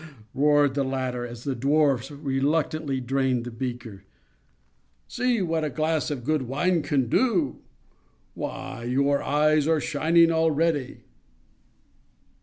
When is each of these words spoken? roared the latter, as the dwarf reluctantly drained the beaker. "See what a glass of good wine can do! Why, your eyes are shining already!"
roared 0.33 0.73
the 0.73 0.83
latter, 0.83 1.27
as 1.27 1.43
the 1.43 1.55
dwarf 1.55 2.09
reluctantly 2.23 2.99
drained 2.99 3.43
the 3.45 3.51
beaker. 3.51 4.03
"See 5.07 5.43
what 5.43 5.63
a 5.63 5.69
glass 5.69 6.09
of 6.09 6.23
good 6.23 6.41
wine 6.47 6.81
can 6.81 7.07
do! 7.07 7.59
Why, 8.33 8.83
your 8.85 9.21
eyes 9.21 9.67
are 9.67 9.79
shining 9.79 10.31
already!" 10.31 11.03